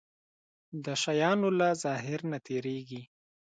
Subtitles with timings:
[0.85, 3.01] د شيانو له ظاهر نه تېرېږي.